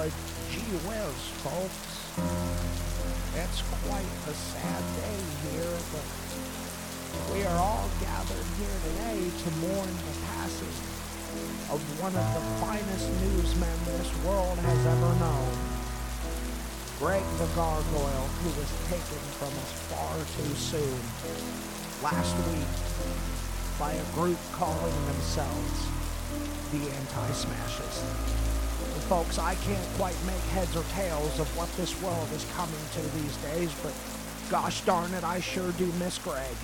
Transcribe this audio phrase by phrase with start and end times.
[0.00, 0.08] Uh,
[0.48, 1.92] gee whiz, folks.
[3.36, 6.08] It's quite a sad day here, but
[7.28, 10.72] we are all gathered here today to mourn the passing
[11.68, 15.52] of one of the finest newsmen this world has ever known.
[16.96, 21.00] Greg the Gargoyle, who was taken from us far too soon
[22.00, 22.72] last week
[23.76, 25.76] by a group calling themselves
[26.72, 28.59] the Anti-Smashes.
[28.92, 32.84] And folks, I can't quite make heads or tails of what this world is coming
[32.94, 33.92] to these days, but
[34.50, 36.56] gosh darn it, I sure do miss Greg.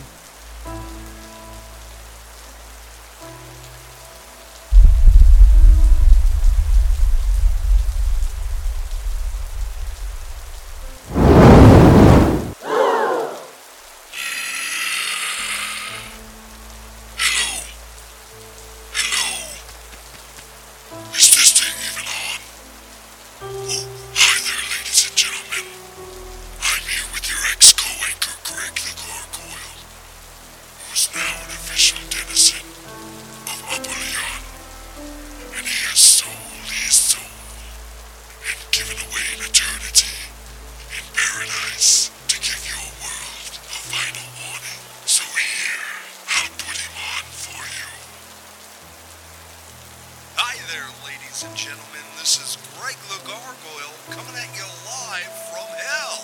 [50.72, 52.02] There, ladies and gentlemen.
[52.18, 56.18] This is Greg the Gargoyle coming at you live from hell.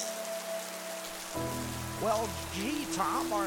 [2.02, 3.46] Well, gee, Tom, are,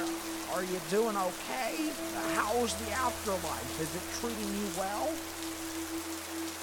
[0.55, 1.91] are you doing okay?
[2.31, 3.71] How's the afterlife?
[3.83, 5.11] Is it treating you well?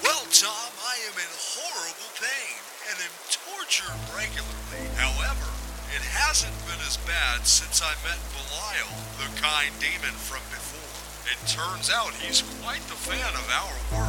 [0.01, 2.57] Well, Tom, I am in horrible pain
[2.89, 4.89] and am tortured regularly.
[4.97, 5.45] However,
[5.93, 10.83] it hasn't been as bad since I met Belial, the kind demon from before.
[11.29, 14.02] It turns out he's quite the fan of our work.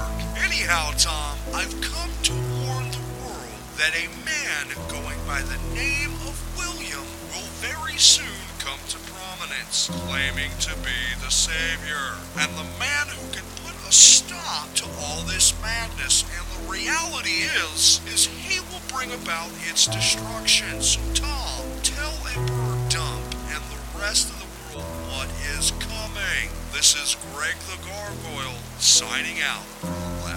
[0.54, 2.32] Anyhow, Tom, I've come to
[2.62, 7.02] warn the world that a man going by the name of William
[7.34, 10.94] will very soon come to prominence, claiming to be
[11.26, 16.22] the savior, and the man who can put a stop to all this madness.
[16.22, 20.80] And the reality is, is he will bring about its destruction.
[20.80, 25.28] So, Tom, tell Emperor Dump and the rest of the world what
[25.58, 26.46] is coming.
[26.70, 29.93] This is Greg the Gargoyle signing out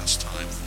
[0.07, 0.66] last time.